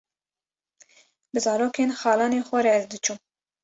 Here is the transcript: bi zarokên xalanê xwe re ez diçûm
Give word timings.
bi 1.31 1.39
zarokên 1.45 1.91
xalanê 2.01 2.39
xwe 2.47 2.59
re 2.65 2.71
ez 2.79 2.85
diçûm 2.91 3.19